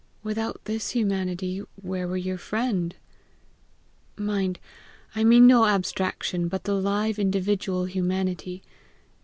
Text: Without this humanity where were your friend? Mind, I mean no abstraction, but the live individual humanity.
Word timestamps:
Without 0.23 0.65
this 0.65 0.89
humanity 0.89 1.61
where 1.75 2.07
were 2.07 2.17
your 2.17 2.39
friend? 2.39 2.95
Mind, 4.17 4.57
I 5.13 5.23
mean 5.23 5.45
no 5.45 5.67
abstraction, 5.67 6.47
but 6.47 6.63
the 6.63 6.73
live 6.73 7.19
individual 7.19 7.85
humanity. 7.85 8.63